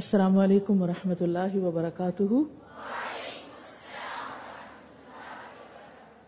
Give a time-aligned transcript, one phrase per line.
[0.00, 2.22] السلام علیکم ورحمۃ اللہ وبرکاتہ۔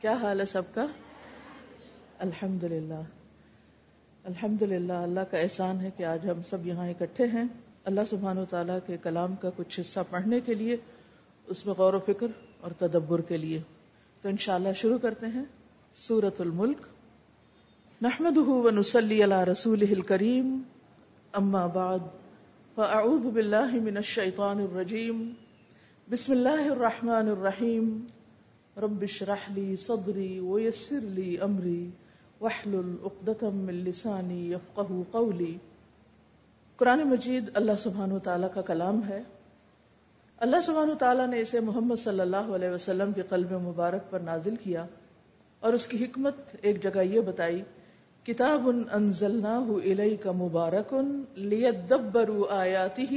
[0.00, 0.87] کیا حال ہے سب کا؟
[2.19, 3.00] الحمد للہ
[4.24, 7.45] الحمد للہ اللہ کا احسان ہے کہ آج ہم سب یہاں اکٹھے ہیں۔
[7.85, 10.77] اللہ سبحان و تعالیٰ کے کلام کا کچھ حصہ پڑھنے کے لیے،
[11.46, 12.27] اس میں غور و فکر
[12.61, 13.62] اور تدبر کے لیے۔
[14.23, 15.45] تو انشاءاللہ شروع کرتے ہیں۔
[15.95, 16.79] سورت الملک۔
[18.02, 20.59] نحمد ونسلی علی رسول کریم
[21.32, 21.98] اما بعد
[22.77, 25.18] فاعوذ باللہ من الشیطان الرجیم
[26.08, 27.90] بسم اللہ الرحمن الرحیم
[28.76, 31.82] رب اشرح لی صدری ویسر لی امری
[32.41, 35.50] واحلل عقدۃ من لسانی یفقهوا قولی
[36.78, 39.20] قرآن مجید اللہ سبحانہ تعالیٰ کا کلام ہے.
[40.41, 44.56] اللہ سبحانہ تعالیٰ نے اسے محمد صلی اللہ علیہ وسلم کے قلب مبارک پر نازل
[44.62, 44.86] کیا
[45.62, 47.62] اور اس کی حکمت ایک جگہ یہ بتائی
[48.27, 50.94] کتاب انزلناہ الیک مبارک
[51.34, 53.14] لیدبروا آیاتہ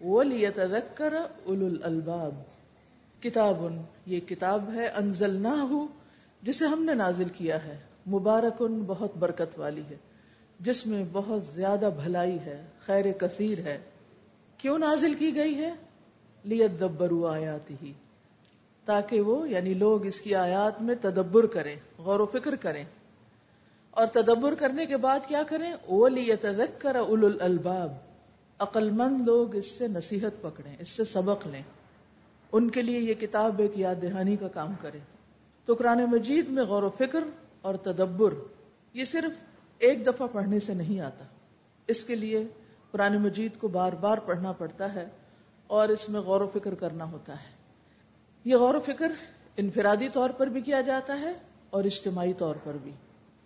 [0.00, 2.34] ولیتذکر اولو الالباب۔
[3.22, 3.56] کتاب،
[4.06, 5.86] یہ کتاب ہے انزلناہ،
[6.42, 9.96] جسے ہم نے نازل کیا ہے۔ مبارکن بہت برکت والی ہے،
[10.60, 13.78] جس میں بہت زیادہ بھلائی ہے، خیر کثیر ہے۔
[14.58, 15.72] کیوں نازل کی گئی ہے؟
[16.44, 17.92] لیت دبرو آیات ہی
[18.84, 22.84] تاکہ وہ یعنی لوگ اس کی آیات میں تدبر کریں، غور و فکر کریں۔
[23.94, 26.46] اور تدبر کرنے کے بعد کیا کریں؟ وہ لیت
[26.78, 27.92] کر اول الباب
[28.58, 31.62] عقل مند لوگ اس سے نصیحت پکڑیں، اس سے سبق لیں۔
[32.52, 34.98] ان کے لیے یہ کتاب ایک یاد دہانی کا کام کرے۔
[35.64, 37.24] تو قرآن مجید میں غور و فکر
[37.60, 38.34] اور تدبر،
[38.92, 39.44] یہ صرف
[39.78, 41.24] ایک دفعہ پڑھنے سے نہیں آتا۔
[41.86, 42.44] اس کے لیے
[42.90, 45.08] قرآن مجید کو بار بار پڑھنا پڑتا ہے
[45.66, 47.52] اور اس میں غور و فکر کرنا ہوتا ہے۔
[48.44, 49.12] یہ غور و فکر
[49.56, 51.32] انفرادی طور پر بھی کیا جاتا ہے
[51.70, 52.92] اور اجتماعی طور پر بھی۔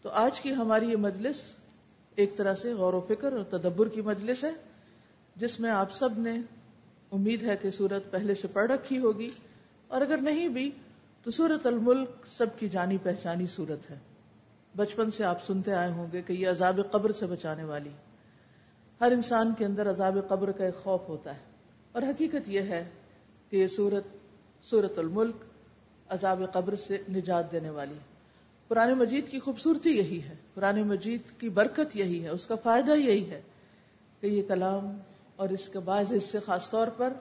[0.02, 1.50] تو آج کی ہماری یہ مجلس
[2.14, 4.50] ایک طرح سے غور و فکر اور تدبر کی مجلس ہے،
[5.36, 6.32] جس میں آپ سب نے
[7.12, 9.30] امید ہے کہ سورت پہلے سے پڑھ رکھی ہوگی۔
[9.88, 10.70] اور اگر نہیں بھی،
[11.22, 13.98] تو سورت الملک سب کی جانی پہچانی صورت ہے۔
[14.76, 17.90] بچپن سے آپ سنتے آئے ہوں گے کہ یہ عذاب قبر سے بچانے والی۔
[19.00, 21.40] ہر انسان کے اندر عذاب قبر کا ایک خوف ہوتا ہے۔
[21.92, 22.90] اور حقیقت یہ ہے
[23.50, 24.04] کہ یہ سورت
[24.66, 25.36] سورت الملک
[26.08, 27.94] عذاب قبر سے نجات دینے والی
[28.68, 32.90] پرانے مجید کی خوبصورتی یہی ہے۔ پرانے مجید کی برکت یہی ہے۔ اس کا فائدہ
[32.90, 33.42] یہی ہے
[34.20, 34.98] کہ یہ کلام
[35.36, 37.12] اور اس کے بعض حصے خاص طور پر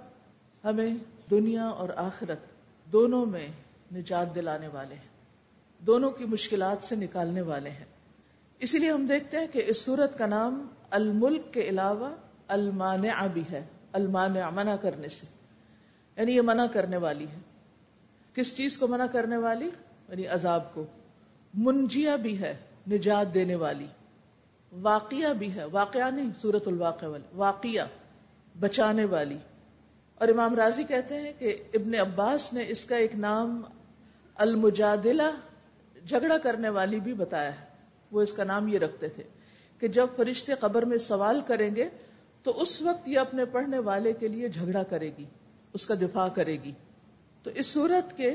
[0.63, 0.95] ہمیں
[1.31, 2.37] دنیا اور آخرت
[2.91, 3.47] دونوں میں
[3.93, 5.17] نجات دلانے والے ہیں۔
[5.79, 7.85] دونوں کی مشکلات سے نکالنے والے ہیں۔
[8.59, 12.15] اسی لیے ہم دیکھتے ہیں کہ اس صورت کا نام الملک کے علاوہ
[12.47, 15.25] المانع بھی ہے۔ المانع منع کرنے سے۔
[16.17, 17.39] یعنی یہ منع کرنے والی ہے۔
[18.33, 19.69] کس چیز کو منع کرنے والی؟
[20.09, 20.85] یعنی عذاب کو۔
[21.57, 22.57] منجیا بھی ہے،
[22.91, 23.87] نجات دینے والی۔
[24.71, 27.85] واقعہ بھی ہے، واقعہ نہیں سورت الواقع والی واقعہ،
[28.59, 29.37] بچانے والی۔
[30.15, 33.61] اور امام راضی کہتے ہیں کہ ابن عباس نے اس کا ایک نام
[34.35, 35.31] المجادلہ،
[36.07, 37.65] جھگڑا کرنے والی بھی بتایا ہے۔
[38.11, 39.23] وہ اس کا نام یہ رکھتے تھے
[39.79, 41.89] کہ جب فرشتے قبر میں سوال کریں گے،
[42.43, 45.25] تو اس وقت یہ اپنے پڑھنے والے کے لیے جھگڑا کرے گی،
[45.73, 46.71] اس کا دفاع کرے گی۔
[47.43, 48.29] تو اس صورت کے،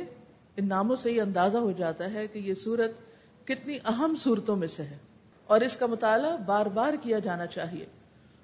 [0.57, 2.91] ان ناموں سے یہ اندازہ ہو جاتا ہے کہ یہ صورت
[3.45, 4.99] کتنی اہم صورتوں میں سے ہے
[5.47, 7.87] اور اس کا مطالعہ بار بار کیا جانا چاہیے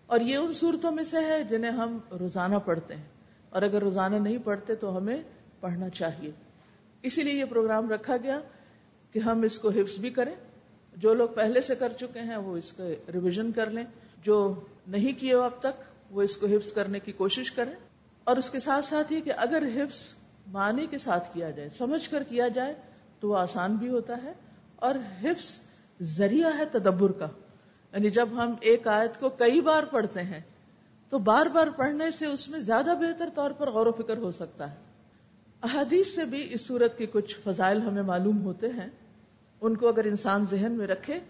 [0.07, 3.05] اور یہ ان صورتوں میں سے ہے جنہیں ہم روزانہ پڑھتے ہیں
[3.51, 5.23] اور اگر روزانہ نہیں پڑھتے تو ہمیں
[5.61, 6.31] پڑھنا چاہیے۔
[7.03, 8.41] اسی لیے یہ پروگرام رکھا گیا
[9.13, 10.35] کہ ہم اس کو حفظ بھی کریں۔
[10.97, 13.85] جو لوگ پہلے سے کر چکے ہیں وہ اس کا ریویژن کر لیں۔
[14.23, 14.55] جو
[14.87, 17.73] نہیں کیے اب تک وہ اس کو حفظ کرنے کی کوشش کریں۔
[18.25, 20.05] اور اس کے ساتھ ساتھ یہ کہ اگر حفظ
[20.53, 22.75] معنی کے ساتھ کیا جائے، سمجھ کر کیا جائے
[23.21, 24.33] تو وہ آسان بھی ہوتا ہے۔
[24.79, 25.59] اور حفظ
[26.03, 27.27] ذریعہ ہے تدبر کا۔
[27.93, 30.41] یعنی جب ہم ایک آیت کو کئی بار پڑھتے ہیں،
[31.11, 34.33] تو بار بار پڑھنے سے اس میں زیادہ بہتر طور پر غور و فکر ہو
[34.33, 34.77] سکتا ہے۔
[35.63, 38.89] احادیث سے بھی اس صورت کے کچھ فضائل ہمیں معلوم ہوتے ہیں۔
[39.61, 41.21] ان کو اگر انسان ذہن میں رکھے،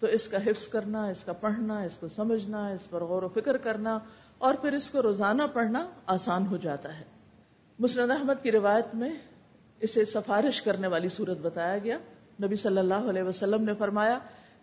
[0.00, 3.28] تو اس کا حفظ کرنا، اس کا پڑھنا، اس کو سمجھنا، اس پر غور و
[3.28, 3.98] فکر کرنا،
[4.38, 7.04] اور پھر اس کو روزانہ پڑھنا آسان ہو جاتا ہے۔
[7.78, 9.10] مسند احمد کی روایت میں
[9.80, 11.98] اسے سفارش کرنے والی صورت بتایا گیا۔
[12.38, 14.18] نبی صلی اللہ علیہ وسلم نے فرمایا،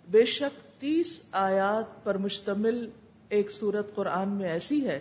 [0.07, 2.89] بے شک تیس آیات پر مشتمل
[3.30, 5.00] ایک صورت قرآن میں ایسی ہے،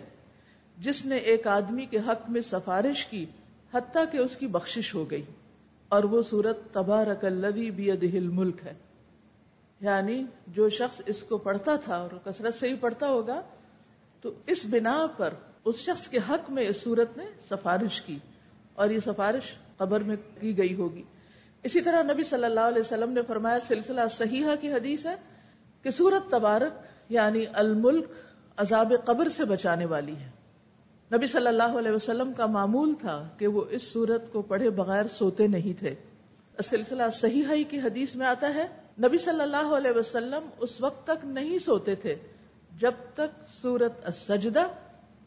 [0.77, 3.25] جس نے ایک آدمی کے حق میں سفارش کی،
[3.73, 5.23] حتیٰ کہ اس کی بخشش ہو گئی،
[5.91, 8.73] اور وہ سورت تبارک الذی بیدہ الملک ہے۔
[9.81, 13.41] یعنی جو شخص اس کو پڑھتا تھا اور کثرت سے ہی پڑھتا ہوگا،
[14.23, 15.33] تو اس بنا پر
[15.65, 18.17] اس شخص کے حق میں اس صورت نے سفارش کی،
[18.73, 21.03] اور یہ سفارش قبر میں کی گئی ہوگی۔
[21.63, 25.15] اسی طرح نبی صلی اللہ علیہ وسلم نے فرمایا سلسلہ صحیحہ کی حدیث ہے
[25.83, 26.71] کہ سورت تبارک
[27.09, 28.05] یعنی الملک
[28.57, 30.29] عذاب قبر سے بچانے والی ہے۔
[31.15, 35.07] نبی صلی اللہ علیہ وسلم کا معمول تھا کہ وہ اس سورت کو پڑھے بغیر
[35.07, 35.95] سوتے نہیں تھے۔
[36.63, 38.67] سلسلہ صحیح کی حدیث میں آتا ہے،
[38.99, 42.15] نبی صلی اللہ علیہ وسلم اس وقت تک نہیں سوتے تھے
[42.79, 44.67] جب تک سورت السجدہ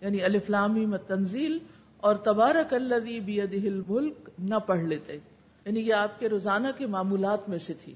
[0.01, 1.59] یعنی الفلامی میں تنزیل
[1.97, 5.19] اور تبارک الذی بیدہ الملک نہ پڑھ لیتے۔
[5.67, 7.95] یعنی یہ آپ کے روزانہ کے معمولات میں سے تھی۔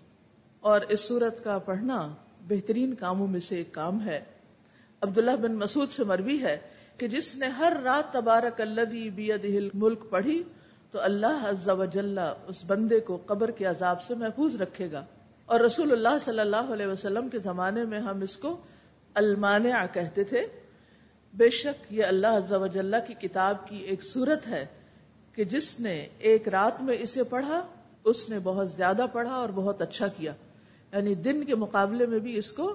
[0.61, 2.15] اور اس سورت کا پڑھنا
[2.49, 4.25] بہترین کاموں میں سے ایک کام ہے۔
[5.01, 6.59] عبداللہ بن مسعود سے مروی ہے
[6.97, 10.43] کہ جس نے ہر رات تبارک الذی بیدہ الملک پڑھی
[10.91, 15.05] تو اللہ عز و جل اس بندے کو قبر کے عذاب سے محفوظ رکھے گا۔
[15.47, 18.57] اور رسول اللہ صلی اللہ علیہ وسلم کے زمانے میں ہم اس کو
[19.15, 20.47] المانع کہتے تھے۔
[21.35, 24.67] بے شک یہ اللہ عز و جل کی کتاب کی ایک صورت ہے۔
[25.37, 27.67] کہ جس نے ایک رات میں اسے پڑھا،
[28.05, 30.33] اس نے بہت زیادہ پڑھا اور بہت اچھا کیا۔
[30.93, 32.75] یعنی دن کے مقابلے میں بھی اس کو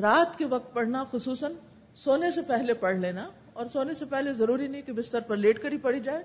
[0.00, 1.52] رات کے وقت پڑھنا، خصوصاً
[1.96, 5.62] سونے سے پہلے پڑھ لینا۔ اور سونے سے پہلے ضروری نہیں کہ بستر پر لیٹ
[5.62, 6.22] کر ہی پڑھی جائے،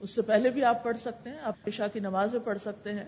[0.00, 2.92] اس سے پہلے بھی آپ پڑھ سکتے ہیں۔ آپ عشاء کی نماز میں پڑھ سکتے
[2.92, 3.04] ہیں۔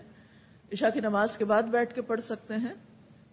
[0.73, 2.73] عشاء کی نماز کے بعد بیٹھ کے پڑھ سکتے ہیں،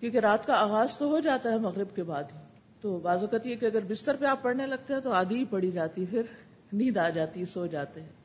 [0.00, 2.38] کیونکہ رات کا آغاز تو ہو جاتا ہے مغرب کے بعد ہی۔
[2.80, 5.44] تو بعض اوقات یہ کہ اگر بستر پہ آپ پڑھنے لگتے ہیں تو آدھی ہی
[5.44, 6.22] پڑھی جاتی پھر
[6.72, 8.21] نیند آ جاتی سو جاتے ہیں۔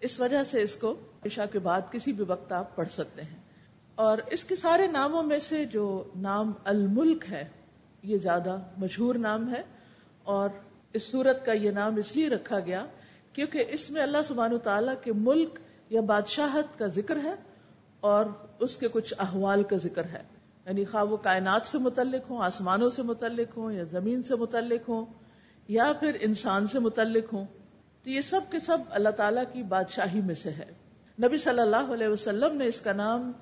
[0.00, 0.94] اس وجہ سے اس کو
[1.26, 3.38] عشاء کے بعد کسی بھی وقت آپ پڑھ سکتے ہیں۔
[3.94, 7.48] اور اس کے سارے ناموں میں سے جو نام الملک ہے،
[8.02, 9.62] یہ زیادہ مشہور نام ہے۔
[10.22, 10.48] اور
[10.92, 12.86] اس سورت کا یہ نام اس لیے رکھا گیا
[13.32, 15.58] کیونکہ اس میں اللہ سبحانہ تعالیٰ کے ملک
[15.90, 17.34] یا بادشاہت کا ذکر ہے
[18.00, 18.24] اور
[18.60, 20.22] اس کے کچھ احوال کا ذکر ہے۔
[20.66, 24.88] یعنی خواہ وہ کائنات سے متعلق ہوں، آسمانوں سے متعلق ہوں یا زمین سے متعلق
[24.88, 25.04] ہوں
[25.68, 27.44] یا پھر انسان سے متعلق ہوں
[28.04, 30.72] تو یہ سب کے سب اللہ تعالیٰ کی بادشاہی میں سے ہے۔
[31.22, 33.32] نبی صلی اللہ علیہ وسلم نے اس کا نام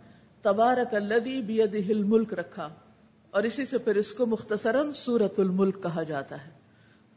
[0.43, 2.69] تبارک الدی بید الملک رکھا
[3.31, 6.51] اور اسی سے پھر اس کو مختصراً سورت الملک کہا جاتا ہے۔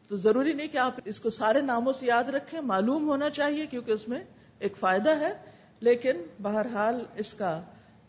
[0.08, 3.66] تو ضروری نہیں کہ آپ اس کو سارے ناموں سے یاد رکھیں، معلوم ہونا چاہیے
[3.66, 4.24] کیونکہ اس میں
[4.60, 5.34] ایک فائدہ ہے۔
[5.80, 7.62] لیکن بہرحال اس کا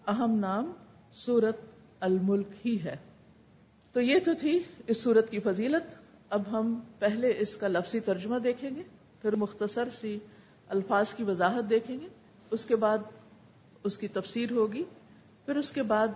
[0.07, 0.73] اہم نام
[1.15, 1.57] سورت
[2.01, 2.97] الملک ہی ہے۔
[3.93, 5.97] تو یہ تو تھی اس سورت کی فضیلت۔
[6.31, 8.83] اب ہم پہلے اس کا لفظی ترجمہ دیکھیں گے۔
[9.27, 10.19] پھر مختصر سی
[10.69, 12.09] الفاظ کی وضاحت دیکھیں گے،
[12.51, 12.99] اس کے بعد
[13.85, 14.85] اس کی تفسیر ہوگی،
[15.47, 16.09] پھر اس کے بعد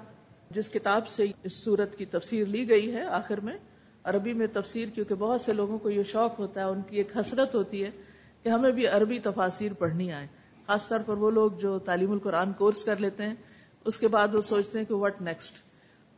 [0.51, 3.57] جس کتاب سے اس سورت کی تفسیر لی گئی ہے آخر میں،
[4.05, 7.17] عربی میں تفسیر، کیونکہ بہت سے لوگوں کو یہ شوق ہوتا ہے، ان کی ایک
[7.17, 7.91] حسرت ہوتی ہے
[8.43, 10.27] کہ ہمیں بھی عربی تفاصیر پڑھنی آئے۔
[10.67, 13.35] خاص طور پر وہ لوگ جو تعلیم القرآن کورس کر لیتے ہیں،
[13.85, 15.55] اس کے بعد وہ سوچتے ہیں کہ وٹ نیکسٹ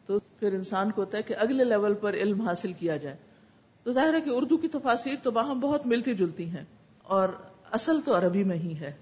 [0.06, 3.16] تو پھر انسان کو ہوتا ہے کہ اگلے لیول پر علم حاصل کیا جائے۔
[3.82, 6.64] تو ظاہر ہے کہ اردو کی تفاصیر تو باہم بہت ملتی جلتی ہیں۔
[7.02, 7.28] اور
[7.70, 8.93] اصل تو عربی میں ہی ہے۔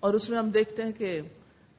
[0.00, 1.20] اور اس میں ہم دیکھتے ہیں کہ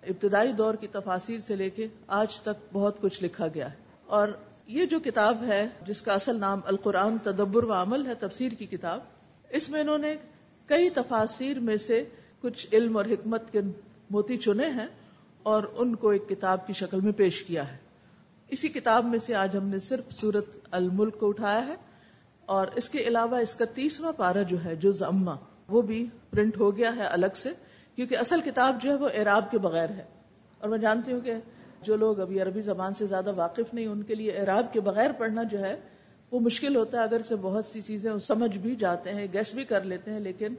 [0.03, 3.75] ابتدائی دور کی تفاصیر سے لے کے آج تک بہت کچھ لکھا گیا ہے۔
[4.05, 4.27] اور
[4.67, 8.65] یہ جو کتاب ہے، جس کا اصل نام القرآن تدبر و عمل ہے، تفسیر کی
[8.65, 8.99] کتاب،
[9.49, 10.15] اس میں انہوں نے
[10.65, 12.03] کئی تفاصیر میں سے
[12.41, 13.61] کچھ علم اور حکمت کے
[14.09, 14.87] موتی چنے ہیں
[15.43, 17.77] اور ان کو ایک کتاب کی شکل میں پیش کیا ہے۔
[18.47, 21.75] اسی کتاب میں سے آج ہم نے صرف سورت الملک کو اٹھایا ہے
[22.45, 25.35] اور اس کے علاوہ اس کا تیسواں پارا جو ہے جز اما
[25.67, 27.49] وہ بھی پرنٹ ہو گیا ہے الگ سے،
[27.95, 30.03] کیونکہ اصل کتاب جو ہے وہ اعراب کے بغیر ہے۔
[30.59, 31.33] اور میں جانتی ہوں کہ
[31.81, 35.11] جو لوگ ابھی عربی زبان سے زیادہ واقف نہیں، ان کے لیے اعراب کے بغیر
[35.11, 35.75] پڑھنا جو ہے
[36.31, 39.63] وہ مشکل ہوتا ہے اگر سے بہت سی چیزیں سمجھ بھی جاتے ہیں گیس بھی
[39.63, 40.55] کر لیتے ہیں، لیکن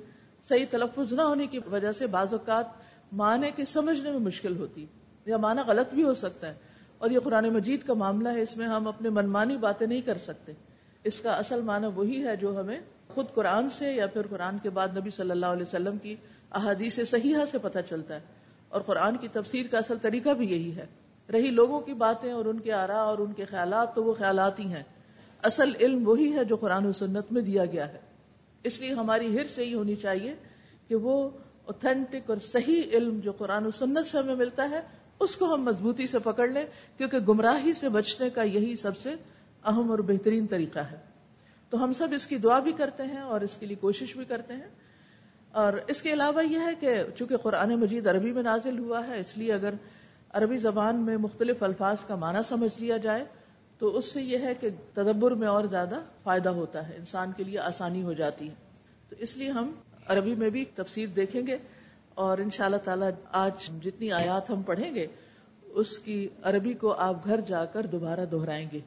[0.48, 2.64] صحیح تلفظ نہ ہونے کی وجہ سے بعض اوقات
[3.12, 4.86] معنی کے سمجھنے میں مشکل ہوتی
[5.26, 6.54] یا معنی غلط بھی ہو سکتا ہے۔
[6.98, 10.18] اور یہ قرآن مجید کا معاملہ ہے، اس میں ہم اپنے منمانی باتیں نہیں کر
[10.18, 10.52] سکتے۔
[11.04, 12.80] اس کا اصل معنی وہی ہے جو ہمیں
[13.14, 16.16] خود قرآن سے یا پھر قرآن کے بعد نبی صلی اللہ علیہ وسلم کی
[16.50, 18.20] احادیث صحیحہ سے پتہ چلتا ہے۔
[18.68, 20.86] اور قرآن کی تفسیر کا اصل طریقہ بھی یہی ہے۔
[21.32, 24.60] رہی لوگوں کی باتیں اور ان کے آرا اور ان کے خیالات تو وہ خیالات
[24.60, 24.82] ہی ہیں۔
[25.42, 27.98] اصل علم وہی ہے جو قرآن و سنت میں دیا گیا ہے۔
[28.64, 30.34] اس لیے ہماری ہر یہی ہونی چاہیے
[30.88, 31.30] کہ وہ
[31.64, 34.80] اوتھینٹک اور صحیح علم جو قرآن و سنت سے ہمیں ملتا ہے،
[35.20, 36.66] اس کو ہم مضبوطی سے پکڑ لیں،
[36.98, 39.10] کیونکہ گمراہی سے بچنے کا یہی سب سے
[39.64, 41.15] اہم اور بہترین طریقہ ہے۔
[41.70, 44.24] تو ہم سب اس کی دعا بھی کرتے ہیں اور اس کے لیے کوشش بھی
[44.24, 44.68] کرتے ہیں۔
[45.52, 49.20] اور اس کے علاوہ یہ ہے کہ چونکہ قرآن مجید عربی میں نازل ہوا ہے،
[49.20, 49.74] اس لیے اگر
[50.30, 53.24] عربی زبان میں مختلف الفاظ کا معنی سمجھ لیا جائے،
[53.78, 57.44] تو اس سے یہ ہے کہ تدبر میں اور زیادہ فائدہ ہوتا ہے، انسان کے
[57.44, 58.54] لیے آسانی ہو جاتی ہے۔
[59.08, 59.72] تو اس لیے ہم
[60.06, 61.56] عربی میں بھی تفسیر دیکھیں گے
[62.14, 65.06] اور ان شاء اللہ تعالی آج جتنی آیات ہم پڑھیں گے،
[65.62, 68.80] اس کی عربی کو آپ گھر جا کر دوبارہ دہرائیں گے۔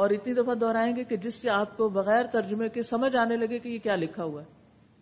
[0.00, 3.36] اور اتنی دفعہ دہرائیں گے کہ جس سے آپ کو بغیر ترجمے کے سمجھ آنے
[3.36, 4.46] لگے کہ یہ کیا لکھا ہوا ہے۔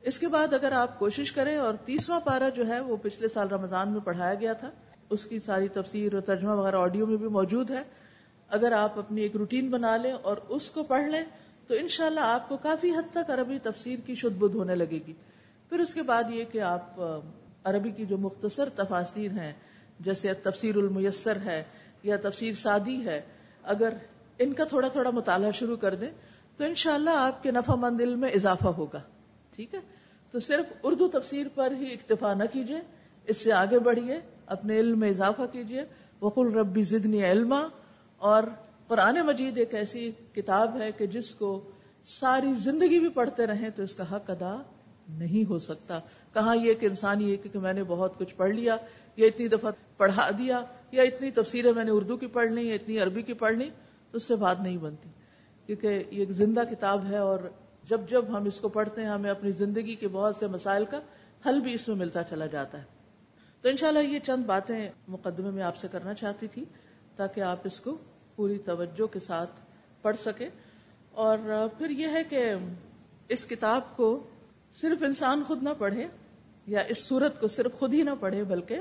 [0.03, 3.49] اس کے بعد اگر آپ کوشش کریں اور تیسواں پارا جو ہے وہ پچھلے سال
[3.49, 4.71] رمضان میں پڑھایا گیا تھا،
[5.11, 7.83] اس کی ساری تفسیر اور ترجمہ وغیرہ آڈیو میں بھی موجود ہے۔
[8.49, 11.25] اگر آپ اپنی ایک روٹین بنا لیں اور اس کو پڑھ لیں
[11.67, 14.99] تو انشاءاللہ شاء آپ کو کافی حد تک عربی تفسیر کی شد بدھ ہونے لگے
[15.07, 15.13] گی۔
[15.71, 17.01] پھر اس کے بعد یہ کہ آپ
[17.65, 19.53] عربی کی جو مختصر تفاصیر ہیں،
[20.01, 21.63] جیسے تفسیر المیسر ہے
[22.03, 23.21] یا تفسیر سادی ہے،
[23.63, 23.93] اگر
[24.39, 26.11] ان کا تھوڑا تھوڑا مطالعہ شروع کر دیں
[26.59, 29.01] تو انشاءاللہ شاء آپ کے نفع مند علم میں اضافہ ہوگا،
[29.53, 29.81] ٹھیک ہے؟
[30.35, 32.81] تو صرف اردو تفسیر پر ہی اکتفا نہ کیجیے
[33.29, 35.85] اس سے آگے بڑھیے، اپنے علم میں اضافہ کیجیے
[36.23, 37.61] وقل ربی زدنی علما،
[38.21, 38.43] اور
[38.89, 41.51] قرآن مجید ایک ایسی کتاب ہے کہ جس کو
[42.07, 44.55] ساری زندگی بھی پڑھتے رہیں تو اس کا حق ادا
[45.09, 45.99] نہیں ہو سکتا۔
[46.35, 48.77] کہاں یہ کہ انسان یہ کہ میں نے بہت کچھ پڑھ لیا،
[49.17, 50.61] یا اتنی دفعہ پڑھا دیا،
[50.93, 53.71] یا اتنی تفسیریں میں نے اردو کی پڑھ لی، یا اتنی عربی کی پڑھ لی
[54.13, 55.09] اس سے بات نہیں بنتی۔
[55.67, 57.39] کیونکہ یہ ایک زندہ کتاب ہے اور
[57.83, 61.01] جب جب ہم اس کو پڑھتے ہیں، ہمیں اپنی زندگی کے بہت سے مسائل کا
[61.47, 62.85] حل بھی اس میں ملتا چلا جاتا ہے۔
[63.63, 66.65] تو انشاءاللہ یہ چند باتیں مقدمے میں آپ سے کرنا چاہتی تھی
[67.17, 67.97] تاکہ آپ اس کو
[68.37, 69.51] پوری توجہ کے ساتھ
[70.03, 70.49] پڑھ سکے
[71.11, 71.39] اور
[71.79, 72.55] پھر یہ ہے کہ
[73.29, 74.23] اس کتاب کو
[74.75, 76.07] صرف انسان خود نہ پڑھے
[76.67, 78.81] یا اس صورت کو صرف خود ہی نہ پڑھے، بلکہ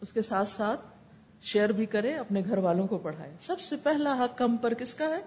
[0.00, 0.80] اس کے ساتھ ساتھ
[1.42, 4.94] شیئر بھی کرے، اپنے گھر والوں کو پڑھائے۔ سب سے پہلا حق کم پر کس
[4.94, 5.20] کا ہے؟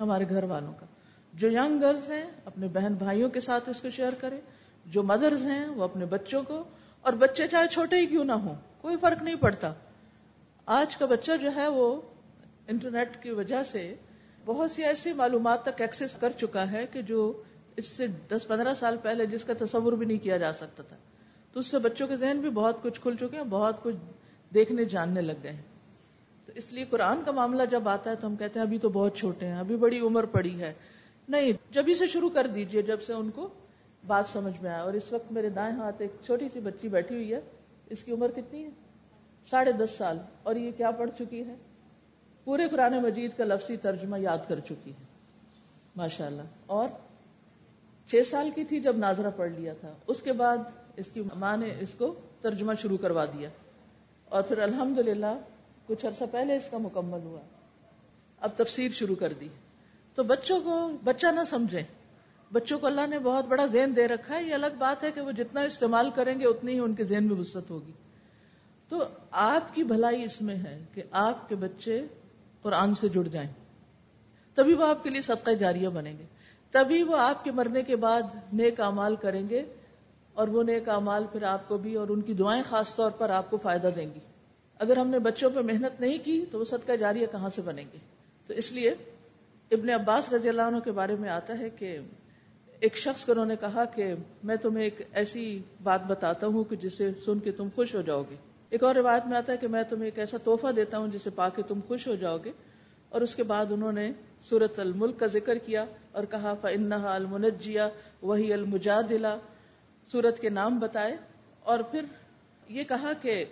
[0.00, 0.86] ہمارے گھر والوں کا۔
[1.34, 4.40] جو ینگ گرلز ہیں، اپنے بہن بھائیوں کے ساتھ اس کو شیئر کرے۔
[4.86, 6.64] جو مدرز ہیں، وہ اپنے بچوں کو۔
[7.00, 9.72] اور بچے چاہے چھوٹے ہی کیوں نہ ہوں، کوئی فرق نہیں پڑتا۔
[10.66, 12.00] آج کا بچہ جو ہے، وہ
[12.68, 13.94] انٹرنیٹ کی وجہ سے
[14.44, 17.42] بہت سی ایسی معلومات تک ایکسس کر چکا ہے کہ جو
[17.76, 20.96] اس سے دس پندرہ سال پہلے جس کا تصور بھی نہیں کیا جا سکتا تھا۔
[21.52, 23.94] تو اس سے بچوں کے ذہن بھی بہت کچھ کھل چکے ہیں، بہت کچھ
[24.54, 25.62] دیکھنے جاننے لگ گئے ہیں۔
[26.46, 28.88] تو اس لیے قرآن کا معاملہ جب آتا ہے تو ہم کہتے ہیں ابھی تو
[28.88, 30.74] بہت چھوٹے ہیں، ابھی بڑی عمر پڑی ہے۔
[31.28, 33.48] نہیں، جب سے شروع کر دیجیے جب سے ان کو
[34.06, 37.14] بات سمجھ میں آئے۔ اور اس وقت میرے دائیں ہاتھ ایک چھوٹی سی بچی بیٹھی
[37.14, 37.40] ہوئی ہے۔
[37.90, 38.68] اس کی عمر کتنی ہے؟
[39.50, 41.54] ساڑھے دس سال۔ اور یہ کیا پڑھ چکی ہے؟
[42.44, 45.04] پورے قرآن مجید کا لفظی ترجمہ یاد کر چکی ہے۔
[45.96, 46.88] ماشاء اللہ اور
[48.10, 50.58] چھ سال کی تھی جب ناظرہ پڑھ لیا تھا۔ اس کے بعد
[50.96, 53.48] اس کی ماں نے اس کو ترجمہ شروع کروا دیا۔
[54.32, 54.98] اور پھر الحمد
[55.88, 57.40] کچھ عرصہ پہلے اس کا مکمل ہوا
[58.42, 59.48] اب تفسیر شروع کر دی
[60.18, 61.82] تو بچوں کو بچہ نہ سمجھے
[62.50, 65.20] بچوں کو اللہ نے بہت بڑا ذہن دے رکھا ہے یہ الگ بات ہے کہ
[65.20, 67.92] وہ جتنا استعمال کریں گے اتنی ہی ان کے ذہن میں وسط ہوگی
[68.90, 69.04] تو
[69.42, 72.00] آپ کی بھلائی اس میں ہے کہ آپ کے بچے
[72.64, 73.48] قرآن سے جڑ جائیں
[74.58, 76.24] تبھی وہ آپ کے لیے صدقہ جاریہ بنیں گے
[76.74, 79.64] تبھی وہ آپ کے مرنے کے بعد نیک امال کریں گے
[80.34, 83.30] اور وہ نیک امال پھر آپ کو بھی اور ان کی دعائیں خاص طور پر
[83.30, 84.20] آپ کو فائدہ دیں گی۔
[84.78, 87.84] اگر ہم نے بچوں پہ محنت نہیں کی تو وہ صدقہ جاریہ کہاں سے بنیں
[87.92, 87.98] گے؟
[88.46, 88.90] تو اس لیے
[89.70, 91.98] ابن عباس رضی اللہ عنہ کے بارے میں آتا ہے کہ
[92.80, 96.76] ایک شخص کو انہوں نے کہا کہ میں تمہیں ایک ایسی بات بتاتا ہوں کہ
[96.76, 98.36] جسے سن کے تم خوش ہو جاؤ گے۔
[98.70, 101.30] ایک اور روایت میں آتا ہے کہ میں تمہیں ایک ایسا تحفہ دیتا ہوں جسے
[101.30, 102.52] پا کے تم خوش ہو جاؤ گے۔
[103.08, 104.12] اور اس کے بعد انہوں نے
[104.42, 107.88] سورت الملک کا ذکر کیا اور کہا فنحا المنجیا
[108.22, 109.36] وہی المجادلہ
[110.12, 111.16] سورت کے نام بتائے
[111.60, 112.04] اور پھر
[112.68, 113.44] یہ کہا کہ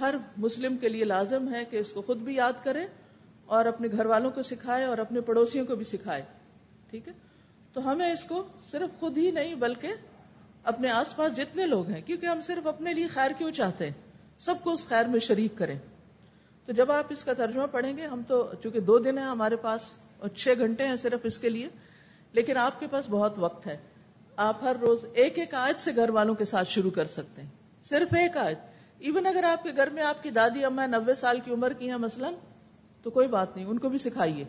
[0.00, 2.86] ہر مسلم کے لیے لازم ہے کہ اس کو خود بھی یاد کرے
[3.44, 6.22] اور اپنے گھر والوں کو سکھائے اور اپنے پڑوسیوں کو بھی سکھائے،
[6.90, 7.12] ٹھیک ہے؟
[7.72, 9.92] تو ہمیں اس کو صرف خود ہی نہیں بلکہ
[10.64, 13.92] اپنے آس پاس جتنے لوگ ہیں، کیونکہ ہم صرف اپنے لیے خیر کیوں چاہتے ہیں؟
[14.38, 15.78] سب کو اس خیر میں شریک کریں۔
[16.66, 19.56] تو جب آپ اس کا ترجمہ پڑھیں گے، ہم تو چونکہ دو دن ہیں ہمارے
[19.56, 21.68] پاس اور چھ گھنٹے ہیں صرف اس کے لیے،
[22.32, 23.76] لیکن آپ کے پاس بہت وقت ہے۔
[24.38, 27.48] آپ ہر روز ایک ایک آیت سے گھر والوں کے ساتھ شروع کر سکتے ہیں۔
[27.84, 28.58] صرف ایک آیت۔
[28.98, 31.90] ایون اگر آپ کے گھر میں آپ کی دادی اما نبے سال کی عمر کی
[31.90, 32.30] ہیں مثلا،
[33.02, 34.44] تو کوئی بات نہیں، ان کو بھی سکھائیے۔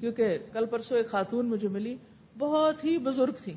[0.00, 1.96] کیونکہ کل پرسوں ایک خاتون مجھے ملی،
[2.38, 3.54] بہت ہی بزرگ تھی،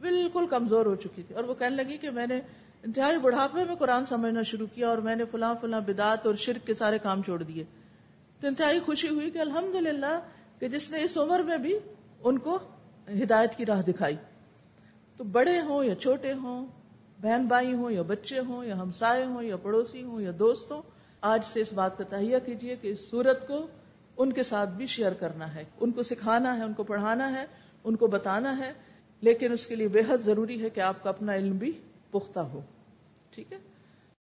[0.00, 2.40] بالکل کمزور ہو چکی تھی۔ اور وہ کہنے لگی کہ میں نے
[2.82, 6.66] انتہائی بڑھاپے میں قرآن سمجھنا شروع کیا اور میں نے فلاں فلاں بدعت اور شرک
[6.66, 7.64] کے سارے کام چھوڑ دیے۔
[8.40, 9.94] تو انتہائی خوشی ہوئی کہ الحمد
[10.60, 11.78] کہ جس نے اس عمر میں بھی
[12.24, 12.58] ان کو
[13.08, 14.16] ہدایت کی راہ دکھائی۔
[15.16, 16.66] تو بڑے ہوں یا چھوٹے ہوں،
[17.22, 20.82] بہن بھائی ہوں یا بچے ہوں، یا ہمسائے ہوں یا پڑوسی ہوں یا دوست ہوں،
[21.20, 23.66] آج سے اس بات کا تہیا کیجیے کہ اس سورت کو
[24.16, 27.44] ان کے ساتھ بھی شیئر کرنا ہے۔ ان کو سکھانا ہے، ان کو پڑھانا ہے،
[27.84, 28.72] ان کو بتانا ہے،
[29.20, 31.72] لیکن اس کے لیے بے حد ضروری ہے کہ آپ کا اپنا علم بھی
[32.10, 32.60] پختہ ہو۔
[33.30, 33.58] ٹھیک ہے؟